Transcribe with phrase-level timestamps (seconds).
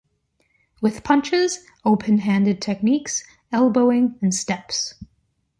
[0.81, 4.95] With punches, open-handed techniques, elbowing and steps.